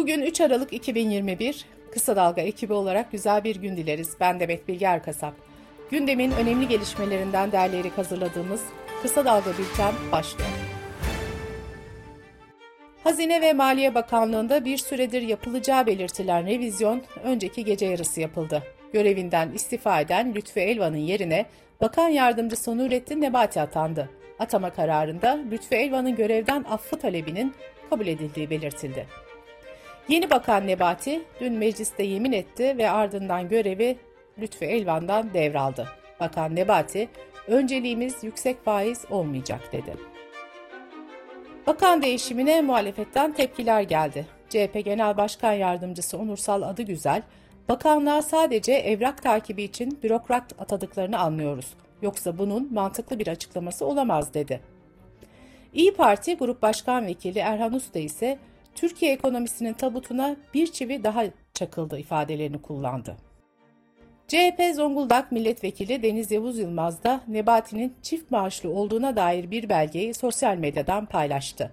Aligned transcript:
Bugün 0.00 0.22
3 0.22 0.40
Aralık 0.40 0.72
2021, 0.72 1.64
Kısa 1.92 2.16
Dalga 2.16 2.42
ekibi 2.42 2.72
olarak 2.72 3.12
güzel 3.12 3.44
bir 3.44 3.56
gün 3.56 3.76
dileriz. 3.76 4.16
Ben 4.20 4.40
Demet 4.40 4.68
Bilge 4.68 4.86
Erkasap. 4.86 5.34
Gündemin 5.90 6.30
önemli 6.30 6.68
gelişmelerinden 6.68 7.52
derleyerek 7.52 7.98
hazırladığımız 7.98 8.62
Kısa 9.02 9.24
Dalga 9.24 9.50
Bülten 9.50 9.94
başlıyor. 10.12 10.48
Hazine 13.04 13.40
ve 13.40 13.52
Maliye 13.52 13.94
Bakanlığı'nda 13.94 14.64
bir 14.64 14.78
süredir 14.78 15.22
yapılacağı 15.22 15.86
belirtilen 15.86 16.46
revizyon 16.46 17.02
önceki 17.24 17.64
gece 17.64 17.86
yarısı 17.86 18.20
yapıldı. 18.20 18.62
Görevinden 18.92 19.52
istifa 19.52 20.00
eden 20.00 20.34
Lütfü 20.34 20.60
Elvan'ın 20.60 20.96
yerine 20.96 21.46
Bakan 21.80 22.08
Yardımcısı 22.08 22.78
Nurettin 22.78 23.20
Nebati 23.20 23.60
atandı. 23.60 24.10
Atama 24.38 24.70
kararında 24.70 25.38
Lütfü 25.50 25.74
Elvan'ın 25.74 26.16
görevden 26.16 26.64
affı 26.70 26.98
talebinin 26.98 27.54
kabul 27.90 28.06
edildiği 28.06 28.50
belirtildi. 28.50 29.29
Yeni 30.10 30.30
Bakan 30.30 30.66
Nebati 30.66 31.22
dün 31.40 31.52
mecliste 31.52 32.02
yemin 32.02 32.32
etti 32.32 32.78
ve 32.78 32.90
ardından 32.90 33.48
görevi 33.48 33.98
Lütfü 34.38 34.64
Elvan'dan 34.64 35.34
devraldı. 35.34 35.88
Bakan 36.20 36.56
Nebati, 36.56 37.08
önceliğimiz 37.46 38.24
yüksek 38.24 38.64
faiz 38.64 39.04
olmayacak 39.10 39.60
dedi. 39.72 39.96
Bakan 41.66 42.02
değişimine 42.02 42.60
muhalefetten 42.60 43.32
tepkiler 43.32 43.82
geldi. 43.82 44.26
CHP 44.48 44.84
Genel 44.84 45.16
Başkan 45.16 45.52
Yardımcısı 45.52 46.18
Onursal 46.18 46.62
Adıgüzel, 46.62 47.22
bakanlığa 47.68 48.22
sadece 48.22 48.72
evrak 48.72 49.22
takibi 49.22 49.62
için 49.62 49.98
bürokrat 50.02 50.60
atadıklarını 50.60 51.18
anlıyoruz. 51.18 51.74
Yoksa 52.02 52.38
bunun 52.38 52.74
mantıklı 52.74 53.18
bir 53.18 53.28
açıklaması 53.28 53.86
olamaz 53.86 54.34
dedi. 54.34 54.60
İyi 55.72 55.94
Parti 55.94 56.36
Grup 56.36 56.62
Başkan 56.62 57.06
Vekili 57.06 57.38
Erhan 57.38 57.72
Usta 57.72 57.98
ise 57.98 58.38
Türkiye 58.80 59.12
ekonomisinin 59.12 59.72
tabutuna 59.72 60.36
bir 60.54 60.66
çivi 60.66 61.04
daha 61.04 61.24
çakıldı 61.54 61.98
ifadelerini 61.98 62.62
kullandı. 62.62 63.16
CHP 64.28 64.74
Zonguldak 64.74 65.32
Milletvekili 65.32 66.02
Deniz 66.02 66.30
Yavuz 66.30 66.58
Yılmaz 66.58 67.04
da 67.04 67.20
Nebati'nin 67.28 67.94
çift 68.02 68.30
maaşlı 68.30 68.70
olduğuna 68.70 69.16
dair 69.16 69.50
bir 69.50 69.68
belgeyi 69.68 70.14
sosyal 70.14 70.56
medyadan 70.56 71.06
paylaştı. 71.06 71.70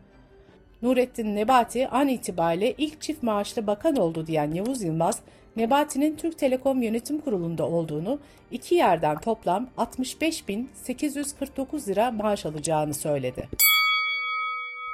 Nurettin 0.81 1.35
Nebati 1.35 1.87
an 1.87 2.07
itibariyle 2.07 2.73
ilk 2.77 3.01
çift 3.01 3.23
maaşlı 3.23 3.67
bakan 3.67 3.95
oldu 3.95 4.27
diyen 4.27 4.51
Yavuz 4.51 4.81
Yılmaz, 4.81 5.19
Nebati'nin 5.55 6.15
Türk 6.15 6.37
Telekom 6.37 6.81
Yönetim 6.81 7.21
Kurulu'nda 7.21 7.67
olduğunu, 7.67 8.19
iki 8.51 8.75
yerden 8.75 9.19
toplam 9.19 9.67
65.849 9.77 11.87
lira 11.87 12.11
maaş 12.11 12.45
alacağını 12.45 12.93
söyledi. 12.93 13.47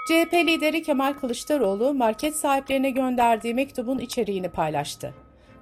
CHP 0.05 0.33
lideri 0.33 0.83
Kemal 0.83 1.13
Kılıçdaroğlu 1.13 1.93
market 1.93 2.35
sahiplerine 2.35 2.89
gönderdiği 2.89 3.53
mektubun 3.53 3.99
içeriğini 3.99 4.49
paylaştı. 4.49 5.13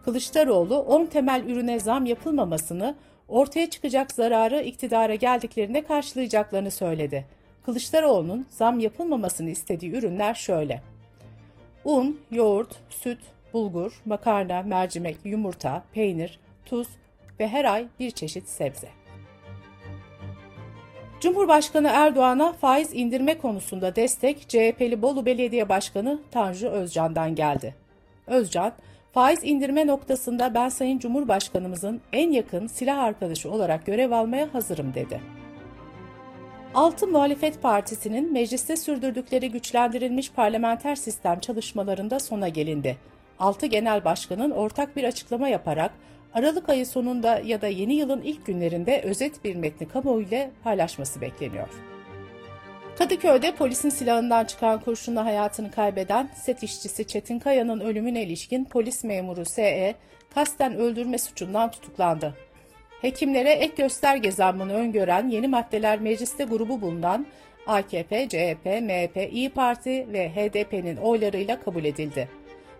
Kılıçdaroğlu 0.06 0.78
10 0.80 1.06
temel 1.06 1.44
ürüne 1.48 1.80
zam 1.80 2.06
yapılmamasını, 2.06 2.96
ortaya 3.28 3.70
çıkacak 3.70 4.12
zararı 4.12 4.62
iktidara 4.62 5.16
geldiklerinde 5.16 5.84
karşılayacaklarını 5.84 6.72
söyledi. 6.72 7.26
Kılıçdaroğlu'nun 7.66 8.46
zam 8.50 8.80
yapılmamasını 8.80 9.50
istediği 9.50 9.92
ürünler 9.92 10.34
şöyle. 10.34 10.82
Un, 11.86 12.20
yoğurt, 12.32 12.76
süt, 12.90 13.20
bulgur, 13.54 14.02
makarna, 14.06 14.62
mercimek, 14.62 15.18
yumurta, 15.24 15.84
peynir, 15.94 16.40
tuz 16.66 16.88
ve 17.40 17.48
her 17.48 17.66
ay 17.66 17.88
bir 18.00 18.12
çeşit 18.12 18.50
sebze. 18.50 19.01
Cumhurbaşkanı 21.22 21.88
Erdoğan'a 21.88 22.54
faiz 22.54 22.90
indirme 22.94 23.38
konusunda 23.38 23.96
destek 23.96 24.50
CHP'li 24.50 25.02
Bolu 25.02 25.26
Belediye 25.26 25.70
Başkanı 25.70 26.20
Tanju 26.32 26.68
Özcan'dan 26.68 27.36
geldi. 27.36 27.76
Özcan, 28.28 28.74
faiz 29.14 29.40
indirme 29.44 29.88
noktasında 29.88 30.54
ben 30.54 30.70
Sayın 30.70 31.00
Cumhurbaşkanımızın 31.00 32.02
en 32.14 32.32
yakın 32.32 32.68
silah 32.68 33.00
arkadaşı 33.00 33.52
olarak 33.52 33.86
görev 33.86 34.12
almaya 34.12 34.54
hazırım 34.54 34.94
dedi. 34.94 35.22
Altı 36.74 37.08
Muhalefet 37.08 37.62
Partisi'nin 37.62 38.34
mecliste 38.34 38.78
sürdürdükleri 38.78 39.52
güçlendirilmiş 39.52 40.32
parlamenter 40.32 40.96
sistem 40.96 41.40
çalışmalarında 41.40 42.20
sona 42.20 42.50
gelindi. 42.50 42.98
Altı 43.40 43.66
genel 43.66 44.06
başkanın 44.06 44.52
ortak 44.52 44.96
bir 44.96 45.04
açıklama 45.04 45.48
yaparak 45.48 45.92
Aralık 46.34 46.70
ayı 46.70 46.86
sonunda 46.86 47.40
ya 47.46 47.62
da 47.62 47.68
yeni 47.68 47.94
yılın 47.94 48.22
ilk 48.22 48.46
günlerinde 48.46 49.02
özet 49.02 49.44
bir 49.44 49.56
metni 49.56 49.88
kamuoyuyla 49.88 50.50
paylaşması 50.64 51.22
bekleniyor. 51.22 51.68
Kadıköy'de 52.98 53.56
polisin 53.56 53.90
silahından 53.90 54.46
çıkan 54.46 54.80
kurşunla 54.80 55.26
hayatını 55.26 55.72
kaybeden 55.72 56.30
set 56.36 56.64
işçisi 56.64 57.08
Çetin 57.08 57.40
Kaya'nın 57.40 57.80
ölümüne 57.80 58.24
ilişkin 58.24 58.66
polis 58.66 59.04
memuru 59.04 59.46
S.E. 59.46 59.96
kasten 60.34 60.76
öldürme 60.76 61.18
suçundan 61.18 61.72
tutuklandı. 61.72 62.36
Hekimlere 63.02 63.52
ek 63.52 63.74
gösterge 63.78 64.32
zammını 64.32 64.74
öngören 64.74 65.30
yeni 65.30 65.48
maddeler 65.48 66.00
mecliste 66.00 66.44
grubu 66.44 66.82
bulunan 66.82 67.26
AKP, 67.68 68.30
CHP, 68.30 68.66
MHP, 68.66 69.34
İyi 69.34 69.50
Parti 69.50 70.08
ve 70.14 70.30
HDP'nin 70.30 70.98
oylarıyla 70.98 71.60
kabul 71.60 71.86
edildi. 71.86 72.30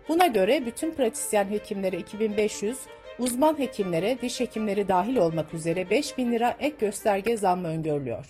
Buna 0.08 0.26
göre 0.26 0.66
bütün 0.66 0.90
pratisyen 0.90 1.50
hekimlere 1.50 1.98
2500, 1.98 2.78
uzman 3.18 3.58
hekimlere, 3.58 4.20
diş 4.22 4.40
hekimleri 4.40 4.88
dahil 4.88 5.16
olmak 5.16 5.54
üzere 5.54 5.90
5000 5.90 6.32
lira 6.32 6.56
ek 6.58 6.76
gösterge 6.78 7.36
zammı 7.36 7.68
öngörülüyor. 7.68 8.26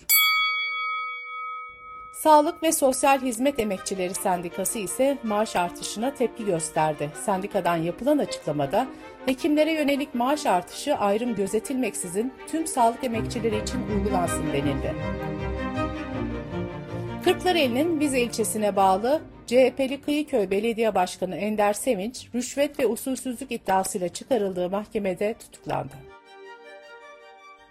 Sağlık 2.11 2.63
ve 2.63 2.71
Sosyal 2.71 3.21
Hizmet 3.21 3.59
Emekçileri 3.59 4.13
Sendikası 4.13 4.79
ise 4.79 5.17
maaş 5.23 5.55
artışına 5.55 6.13
tepki 6.13 6.45
gösterdi. 6.45 7.09
Sendikadan 7.25 7.75
yapılan 7.75 8.17
açıklamada 8.17 8.87
hekimlere 9.25 9.71
yönelik 9.71 10.15
maaş 10.15 10.45
artışı 10.45 10.95
ayrım 10.95 11.35
gözetilmeksizin 11.35 12.33
tüm 12.51 12.67
sağlık 12.67 13.03
emekçileri 13.03 13.63
için 13.63 13.79
uygulansın 13.89 14.53
denildi. 14.53 14.95
Kırklareli'nin 17.23 17.99
Vize 17.99 18.19
ilçesine 18.19 18.75
bağlı 18.75 19.21
CHP'li 19.47 20.01
Kıyıköy 20.01 20.49
Belediye 20.49 20.95
Başkanı 20.95 21.35
Ender 21.35 21.73
Sevinç, 21.73 22.27
rüşvet 22.35 22.79
ve 22.79 22.87
usulsüzlük 22.87 23.51
iddiasıyla 23.51 24.09
çıkarıldığı 24.09 24.69
mahkemede 24.69 25.33
tutuklandı. 25.33 25.93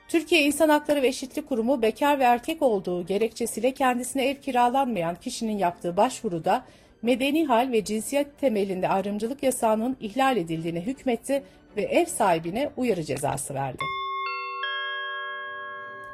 Türkiye 0.09 0.43
İnsan 0.43 0.69
Hakları 0.69 1.03
ve 1.03 1.07
Eşitlik 1.07 1.49
Kurumu 1.49 1.83
bekar 1.83 2.19
ve 2.19 2.25
erkek 2.25 2.63
olduğu 2.63 3.07
gerekçesiyle 3.07 3.75
kendisine 3.75 4.29
ev 4.29 4.35
kiralanmayan 4.35 5.15
kişinin 5.15 5.59
yaptığı 5.59 5.97
başvuruda 5.97 6.65
medeni 7.03 7.47
hal 7.47 7.73
ve 7.73 7.85
cinsiyet 7.85 8.39
temelinde 8.41 8.89
ayrımcılık 8.89 9.43
yasağının 9.43 9.97
ihlal 10.01 10.37
edildiğine 10.37 10.81
hükmetti 10.81 11.43
ve 11.77 11.83
ev 11.83 12.07
sahibine 12.07 12.71
uyarı 12.77 13.05
cezası 13.05 13.55
verdi. 13.55 13.83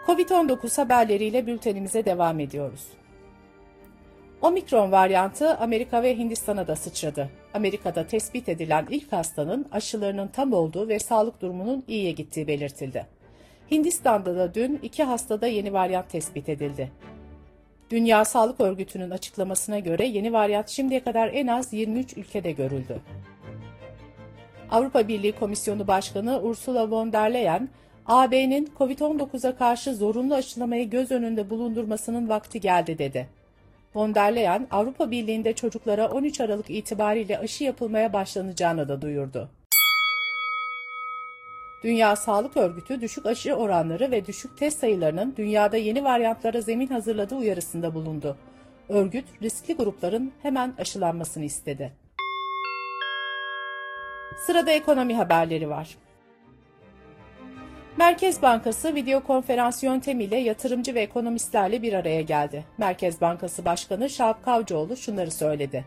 Covid-19 0.07 0.77
haberleriyle 0.77 1.47
bültenimize 1.47 2.05
devam 2.05 2.41
ediyoruz. 2.41 2.87
Omikron 4.43 4.93
varyantı 4.93 5.57
Amerika 5.57 6.03
ve 6.03 6.19
Hindistan'a 6.19 6.67
da 6.67 6.77
sıçradı. 6.77 7.31
Amerika'da 7.55 8.07
tespit 8.07 8.49
edilen 8.49 8.87
ilk 8.91 9.13
hastanın 9.13 9.67
aşılarının 9.73 10.29
tam 10.29 10.53
olduğu 10.53 10.89
ve 10.89 10.99
sağlık 10.99 11.41
durumunun 11.41 11.85
iyiye 11.89 12.13
gittiği 12.13 12.47
belirtildi. 12.47 13.07
Hindistan'da 13.71 14.37
da 14.37 14.55
dün 14.55 14.81
iki 14.83 15.05
hastada 15.05 15.47
yeni 15.47 15.73
varyant 15.73 16.11
tespit 16.11 16.49
edildi. 16.49 16.91
Dünya 17.91 18.25
Sağlık 18.25 18.61
Örgütü'nün 18.61 19.11
açıklamasına 19.11 19.79
göre 19.79 20.07
yeni 20.07 20.33
varyant 20.33 20.69
şimdiye 20.69 21.05
kadar 21.05 21.29
en 21.29 21.47
az 21.47 21.73
23 21.73 22.17
ülkede 22.17 22.53
görüldü. 22.53 23.01
Avrupa 24.71 25.09
Birliği 25.09 25.33
Komisyonu 25.33 25.87
Başkanı 25.87 26.41
Ursula 26.43 26.91
von 26.91 27.13
der 27.13 27.35
Leyen, 27.35 27.69
AB'nin 28.07 28.73
COVID-19'a 28.79 29.57
karşı 29.57 29.95
zorunlu 29.95 30.35
aşılamayı 30.35 30.91
göz 30.91 31.11
önünde 31.11 31.51
bulundurmasının 31.51 32.29
vakti 32.29 32.61
geldi 32.61 32.99
dedi. 32.99 33.38
Von 33.95 34.15
der 34.15 34.37
Leyen, 34.37 34.67
Avrupa 34.71 35.11
Birliği'nde 35.11 35.53
çocuklara 35.53 36.09
13 36.09 36.41
Aralık 36.41 36.71
itibariyle 36.71 37.39
aşı 37.39 37.65
yapılmaya 37.65 38.13
başlanacağını 38.13 38.89
da 38.89 39.03
duyurdu. 39.03 39.51
Dünya 41.83 42.17
Sağlık 42.17 42.57
Örgütü 42.57 43.01
düşük 43.01 43.27
aşı 43.27 43.55
oranları 43.55 44.11
ve 44.11 44.27
düşük 44.27 44.59
test 44.59 44.79
sayılarının 44.79 45.35
dünyada 45.37 45.77
yeni 45.77 46.05
varyantlara 46.05 46.61
zemin 46.61 46.87
hazırladığı 46.87 47.37
uyarısında 47.37 47.95
bulundu. 47.95 48.37
Örgüt, 48.89 49.25
riskli 49.43 49.75
grupların 49.77 50.33
hemen 50.43 50.75
aşılanmasını 50.79 51.45
istedi. 51.45 51.93
Sırada 54.47 54.71
ekonomi 54.71 55.15
haberleri 55.15 55.71
var. 55.71 55.97
Merkez 57.99 58.43
Bankası 58.43 58.95
video 58.95 59.21
konferans 59.21 59.83
yöntemiyle 59.83 60.37
yatırımcı 60.37 60.95
ve 60.95 61.01
ekonomistlerle 61.01 61.83
bir 61.83 61.93
araya 61.93 62.21
geldi. 62.21 62.65
Merkez 62.79 63.21
Bankası 63.21 63.65
Başkanı 63.65 64.11
Şahap 64.11 64.45
Kavcıoğlu 64.45 64.97
şunları 64.97 65.31
söyledi. 65.31 65.85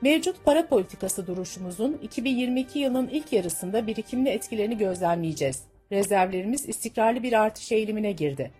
Mevcut 0.00 0.44
para 0.44 0.66
politikası 0.66 1.26
duruşumuzun 1.26 1.98
2022 2.02 2.78
yılının 2.78 3.08
ilk 3.08 3.32
yarısında 3.32 3.86
birikimli 3.86 4.28
etkilerini 4.28 4.78
gözlemleyeceğiz. 4.78 5.62
Rezervlerimiz 5.92 6.68
istikrarlı 6.68 7.22
bir 7.22 7.32
artış 7.32 7.72
eğilimine 7.72 8.12
girdi. 8.12 8.50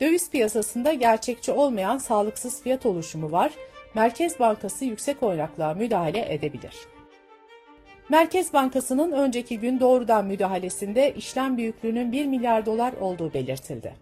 Döviz 0.00 0.30
piyasasında 0.30 0.92
gerçekçi 0.92 1.52
olmayan 1.52 1.98
sağlıksız 1.98 2.62
fiyat 2.62 2.86
oluşumu 2.86 3.32
var. 3.32 3.52
Merkez 3.94 4.40
Bankası 4.40 4.84
yüksek 4.84 5.22
oynaklığa 5.22 5.74
müdahale 5.74 6.34
edebilir. 6.34 6.95
Merkez 8.08 8.52
Bankası'nın 8.52 9.12
önceki 9.12 9.58
gün 9.58 9.80
doğrudan 9.80 10.24
müdahalesinde 10.24 11.14
işlem 11.14 11.56
büyüklüğünün 11.56 12.12
1 12.12 12.26
milyar 12.26 12.66
dolar 12.66 12.92
olduğu 12.92 13.34
belirtildi. 13.34 13.94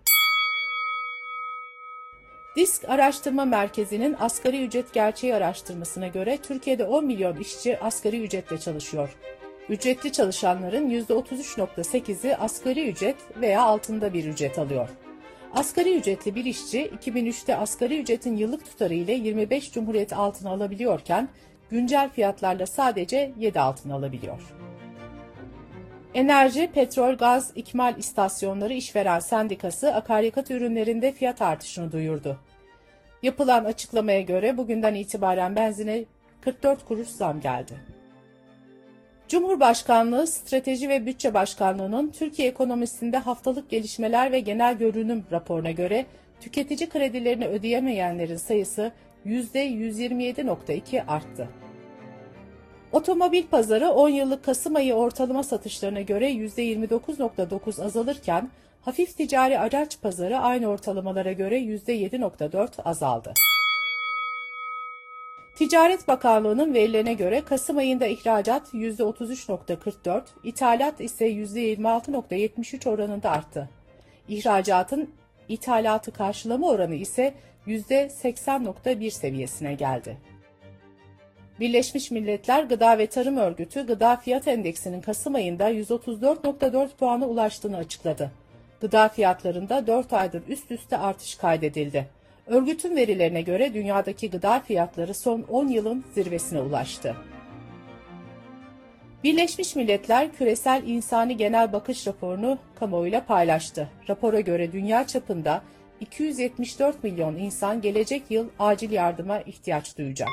Disk 2.56 2.88
Araştırma 2.88 3.44
Merkezi'nin 3.44 4.16
asgari 4.20 4.64
ücret 4.64 4.92
gerçeği 4.92 5.34
araştırmasına 5.34 6.08
göre 6.08 6.38
Türkiye'de 6.42 6.84
10 6.84 7.04
milyon 7.04 7.36
işçi 7.36 7.80
asgari 7.80 8.22
ücretle 8.24 8.58
çalışıyor. 8.58 9.16
Ücretli 9.68 10.12
çalışanların 10.12 10.90
%33.8'i 10.90 12.36
asgari 12.36 12.88
ücret 12.88 13.16
veya 13.40 13.62
altında 13.62 14.12
bir 14.12 14.24
ücret 14.24 14.58
alıyor. 14.58 14.88
Asgari 15.54 15.96
ücretli 15.96 16.34
bir 16.34 16.44
işçi 16.44 16.90
2003'te 17.04 17.56
asgari 17.56 18.00
ücretin 18.00 18.36
yıllık 18.36 18.64
tutarı 18.64 18.94
ile 18.94 19.12
25 19.12 19.72
Cumhuriyet 19.72 20.12
altını 20.12 20.50
alabiliyorken 20.50 21.28
güncel 21.74 22.08
fiyatlarla 22.10 22.66
sadece 22.66 23.32
7 23.38 23.60
altın 23.60 23.90
alabiliyor. 23.90 24.40
Enerji, 26.14 26.70
Petrol, 26.74 27.14
Gaz, 27.14 27.52
İkmal 27.54 27.98
İstasyonları 27.98 28.72
İşveren 28.72 29.18
Sendikası 29.18 29.94
akaryakıt 29.94 30.50
ürünlerinde 30.50 31.12
fiyat 31.12 31.42
artışını 31.42 31.92
duyurdu. 31.92 32.38
Yapılan 33.22 33.64
açıklamaya 33.64 34.20
göre 34.20 34.56
bugünden 34.56 34.94
itibaren 34.94 35.56
benzine 35.56 36.04
44 36.40 36.84
kuruş 36.84 37.08
zam 37.08 37.40
geldi. 37.40 37.72
Cumhurbaşkanlığı 39.28 40.26
Strateji 40.26 40.88
ve 40.88 41.06
Bütçe 41.06 41.34
Başkanlığı'nın 41.34 42.10
Türkiye 42.10 42.48
ekonomisinde 42.48 43.18
haftalık 43.18 43.70
gelişmeler 43.70 44.32
ve 44.32 44.40
genel 44.40 44.78
görünüm 44.78 45.24
raporuna 45.32 45.70
göre 45.70 46.06
tüketici 46.40 46.88
kredilerini 46.88 47.46
ödeyemeyenlerin 47.46 48.36
sayısı 48.36 48.92
%127.2 49.26 51.06
arttı. 51.06 51.48
Otomobil 52.94 53.42
pazarı 53.46 53.90
10 53.90 54.08
yıllık 54.08 54.44
Kasım 54.44 54.76
ayı 54.76 54.94
ortalama 54.94 55.42
satışlarına 55.42 56.00
göre 56.00 56.32
%29.9 56.32 57.84
azalırken 57.84 58.50
hafif 58.82 59.16
ticari 59.16 59.58
araç 59.58 60.00
pazarı 60.00 60.38
aynı 60.38 60.66
ortalamalara 60.66 61.32
göre 61.32 61.58
%7.4 61.58 62.82
azaldı. 62.82 63.32
Ticaret 65.54 66.08
Bakanlığı'nın 66.08 66.74
verilerine 66.74 67.14
göre 67.14 67.42
Kasım 67.44 67.78
ayında 67.78 68.06
ihracat 68.06 68.74
%33.44, 68.74 70.22
ithalat 70.44 71.00
ise 71.00 71.28
%26.73 71.30 72.88
oranında 72.88 73.30
arttı. 73.30 73.68
İhracatın 74.28 75.10
ithalatı 75.48 76.12
karşılama 76.12 76.68
oranı 76.68 76.94
ise 76.94 77.34
%80.1 77.66 79.10
seviyesine 79.10 79.74
geldi. 79.74 80.33
Birleşmiş 81.60 82.10
Milletler 82.10 82.64
Gıda 82.64 82.98
ve 82.98 83.06
Tarım 83.06 83.36
Örgütü 83.36 83.86
Gıda 83.86 84.16
Fiyat 84.16 84.48
Endeksinin 84.48 85.00
Kasım 85.00 85.34
ayında 85.34 85.70
134.4 85.70 86.88
puana 86.98 87.26
ulaştığını 87.26 87.76
açıkladı. 87.76 88.30
Gıda 88.80 89.08
fiyatlarında 89.08 89.86
4 89.86 90.12
aydır 90.12 90.42
üst 90.48 90.70
üste 90.70 90.98
artış 90.98 91.34
kaydedildi. 91.34 92.06
Örgütün 92.46 92.96
verilerine 92.96 93.42
göre 93.42 93.74
dünyadaki 93.74 94.30
gıda 94.30 94.60
fiyatları 94.60 95.14
son 95.14 95.44
10 95.50 95.68
yılın 95.68 96.04
zirvesine 96.14 96.60
ulaştı. 96.60 97.16
Birleşmiş 99.24 99.76
Milletler 99.76 100.32
Küresel 100.32 100.82
İnsani 100.86 101.36
Genel 101.36 101.72
Bakış 101.72 102.06
raporunu 102.06 102.58
kamuoyuyla 102.80 103.24
paylaştı. 103.24 103.88
Rapora 104.08 104.40
göre 104.40 104.72
dünya 104.72 105.06
çapında 105.06 105.62
274 106.00 107.04
milyon 107.04 107.36
insan 107.36 107.80
gelecek 107.80 108.22
yıl 108.30 108.48
acil 108.58 108.90
yardıma 108.90 109.40
ihtiyaç 109.40 109.98
duyacak. 109.98 110.28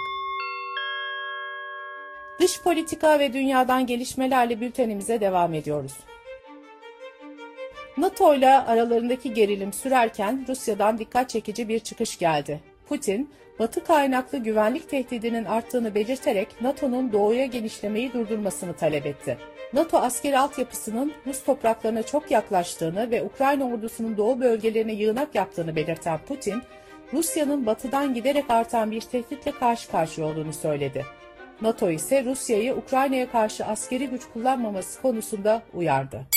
Dış 2.41 2.61
politika 2.61 3.19
ve 3.19 3.33
dünyadan 3.33 3.85
gelişmelerle 3.85 4.61
bültenimize 4.61 5.21
devam 5.21 5.53
ediyoruz. 5.53 5.93
NATO 7.97 8.35
ile 8.35 8.49
aralarındaki 8.49 9.33
gerilim 9.33 9.73
sürerken 9.73 10.45
Rusya'dan 10.47 10.97
dikkat 10.97 11.29
çekici 11.29 11.69
bir 11.69 11.79
çıkış 11.79 12.17
geldi. 12.17 12.59
Putin, 12.89 13.29
Batı 13.59 13.83
kaynaklı 13.83 14.37
güvenlik 14.37 14.89
tehdidinin 14.89 15.45
arttığını 15.45 15.95
belirterek 15.95 16.47
NATO'nun 16.61 17.11
doğuya 17.11 17.45
genişlemeyi 17.45 18.13
durdurmasını 18.13 18.73
talep 18.73 19.05
etti. 19.05 19.37
NATO 19.73 19.97
askeri 19.97 20.39
altyapısının 20.39 21.13
Rus 21.27 21.43
topraklarına 21.43 22.03
çok 22.03 22.31
yaklaştığını 22.31 23.11
ve 23.11 23.23
Ukrayna 23.23 23.65
ordusunun 23.65 24.17
doğu 24.17 24.39
bölgelerine 24.39 24.93
yığınak 24.93 25.35
yaptığını 25.35 25.75
belirten 25.75 26.19
Putin, 26.27 26.61
Rusya'nın 27.13 27.65
batıdan 27.65 28.13
giderek 28.13 28.45
artan 28.49 28.91
bir 28.91 29.01
tehditle 29.01 29.51
karşı 29.51 29.91
karşıya 29.91 30.27
olduğunu 30.27 30.53
söyledi. 30.53 31.05
NATO 31.61 31.89
ise 31.89 32.25
Rusya'yı 32.25 32.75
Ukrayna'ya 32.75 33.31
karşı 33.31 33.65
askeri 33.65 34.07
güç 34.07 34.21
kullanmaması 34.33 35.01
konusunda 35.01 35.61
uyardı. 35.73 36.27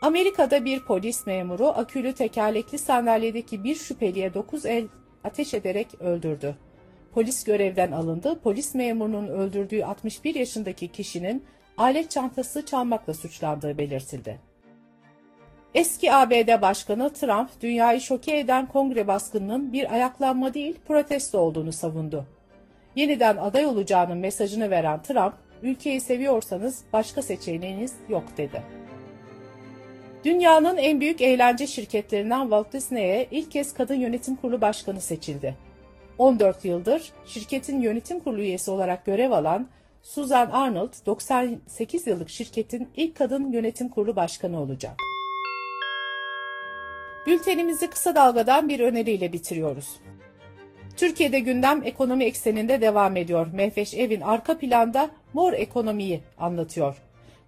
Amerika'da 0.00 0.64
bir 0.64 0.80
polis 0.80 1.26
memuru 1.26 1.68
akülü 1.68 2.12
tekerlekli 2.12 2.78
sandalyedeki 2.78 3.64
bir 3.64 3.74
şüpheliye 3.74 4.34
9 4.34 4.66
el 4.66 4.88
ateş 5.24 5.54
ederek 5.54 6.00
öldürdü. 6.00 6.56
Polis 7.14 7.44
görevden 7.44 7.92
alındı. 7.92 8.40
Polis 8.40 8.74
memurunun 8.74 9.28
öldürdüğü 9.28 9.84
61 9.84 10.34
yaşındaki 10.34 10.88
kişinin 10.88 11.44
alet 11.76 12.10
çantası 12.10 12.66
çalmakla 12.66 13.14
suçlandığı 13.14 13.78
belirtildi. 13.78 14.40
Eski 15.74 16.12
ABD 16.12 16.62
Başkanı 16.62 17.12
Trump, 17.12 17.60
dünyayı 17.60 18.00
şoke 18.00 18.38
eden 18.38 18.66
kongre 18.66 19.06
baskınının 19.06 19.72
bir 19.72 19.92
ayaklanma 19.92 20.54
değil 20.54 20.76
protesto 20.86 21.38
olduğunu 21.38 21.72
savundu. 21.72 22.26
Yeniden 22.96 23.36
aday 23.36 23.66
olacağının 23.66 24.18
mesajını 24.18 24.70
veren 24.70 25.02
Trump, 25.02 25.34
ülkeyi 25.62 26.00
seviyorsanız 26.00 26.84
başka 26.92 27.22
seçeneğiniz 27.22 27.94
yok 28.08 28.24
dedi. 28.36 28.62
Dünyanın 30.24 30.76
en 30.76 31.00
büyük 31.00 31.20
eğlence 31.20 31.66
şirketlerinden 31.66 32.42
Walt 32.42 32.72
Disney'e 32.72 33.26
ilk 33.30 33.50
kez 33.50 33.74
kadın 33.74 33.94
yönetim 33.94 34.36
kurulu 34.36 34.60
başkanı 34.60 35.00
seçildi. 35.00 35.56
14 36.18 36.64
yıldır 36.64 37.12
şirketin 37.26 37.80
yönetim 37.80 38.20
kurulu 38.20 38.40
üyesi 38.40 38.70
olarak 38.70 39.06
görev 39.06 39.30
alan 39.30 39.68
Susan 40.02 40.50
Arnold, 40.50 40.92
98 41.06 42.06
yıllık 42.06 42.30
şirketin 42.30 42.88
ilk 42.96 43.16
kadın 43.16 43.52
yönetim 43.52 43.88
kurulu 43.88 44.16
başkanı 44.16 44.60
olacak. 44.60 44.96
Bültenimizi 47.26 47.90
kısa 47.90 48.14
dalgadan 48.14 48.68
bir 48.68 48.80
öneriyle 48.80 49.32
bitiriyoruz. 49.32 50.00
Türkiye'de 51.00 51.40
gündem 51.40 51.82
ekonomi 51.84 52.24
ekseninde 52.24 52.80
devam 52.80 53.16
ediyor. 53.16 53.46
Mehveş 53.52 53.94
Evin 53.94 54.20
arka 54.20 54.58
planda 54.58 55.10
mor 55.32 55.52
ekonomiyi 55.52 56.20
anlatıyor. 56.38 56.96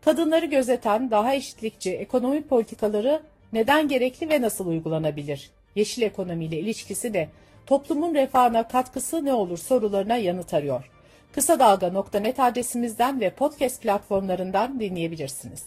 Kadınları 0.04 0.47
gözeten 0.47 1.11
daha 1.11 1.35
eşitlikçi 1.35 1.92
ekonomi 1.92 2.42
politikaları 2.42 3.23
neden 3.52 3.88
gerekli 3.88 4.28
ve 4.28 4.42
nasıl 4.42 4.66
uygulanabilir? 4.66 5.50
Yeşil 5.75 6.02
ekonomiyle 6.02 6.59
ilişkisi 6.59 7.14
de 7.14 7.28
toplumun 7.66 8.14
refahına 8.14 8.68
katkısı 8.68 9.25
ne 9.25 9.32
olur 9.32 9.59
sorularına 9.59 10.16
yanıt 10.16 10.54
arıyor. 10.54 10.90
Kısa 11.32 11.59
Dalga.net 11.59 12.40
adresimizden 12.40 13.21
ve 13.21 13.30
podcast 13.30 13.82
platformlarından 13.82 14.80
dinleyebilirsiniz. 14.80 15.66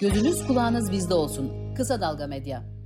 Gözünüz 0.00 0.46
kulağınız 0.46 0.92
bizde 0.92 1.14
olsun. 1.14 1.74
Kısa 1.76 2.00
Dalga 2.00 2.26
Medya. 2.26 2.77